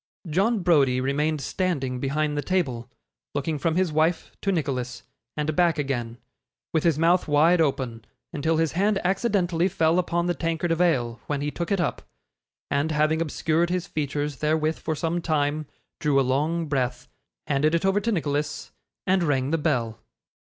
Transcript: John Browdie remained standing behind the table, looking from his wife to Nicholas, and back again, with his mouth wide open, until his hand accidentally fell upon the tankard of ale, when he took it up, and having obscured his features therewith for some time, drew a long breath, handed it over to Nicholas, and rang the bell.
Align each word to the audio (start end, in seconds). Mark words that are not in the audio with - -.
John 0.27 0.63
Browdie 0.63 0.99
remained 0.99 1.41
standing 1.41 1.99
behind 1.99 2.35
the 2.35 2.41
table, 2.41 2.89
looking 3.35 3.59
from 3.59 3.75
his 3.75 3.91
wife 3.91 4.31
to 4.41 4.51
Nicholas, 4.51 5.03
and 5.37 5.55
back 5.55 5.77
again, 5.77 6.17
with 6.73 6.83
his 6.83 6.97
mouth 6.97 7.27
wide 7.27 7.61
open, 7.61 8.05
until 8.33 8.57
his 8.57 8.71
hand 8.71 8.99
accidentally 9.03 9.67
fell 9.67 9.99
upon 9.99 10.25
the 10.25 10.33
tankard 10.33 10.71
of 10.71 10.81
ale, 10.81 11.21
when 11.27 11.41
he 11.41 11.51
took 11.51 11.71
it 11.71 11.79
up, 11.79 12.01
and 12.71 12.89
having 12.91 13.21
obscured 13.21 13.69
his 13.69 13.85
features 13.85 14.37
therewith 14.37 14.79
for 14.79 14.95
some 14.95 15.21
time, 15.21 15.67
drew 15.99 16.19
a 16.19 16.25
long 16.27 16.65
breath, 16.65 17.07
handed 17.45 17.75
it 17.75 17.85
over 17.85 17.99
to 18.01 18.11
Nicholas, 18.11 18.71
and 19.05 19.21
rang 19.21 19.51
the 19.51 19.57
bell. 19.59 19.99